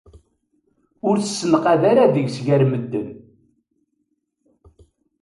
Ur 1.07 1.15
ssenqad 1.19 1.81
ara 1.91 2.13
deg-s 2.13 2.37
gar 2.45 2.61
medden. 2.71 3.07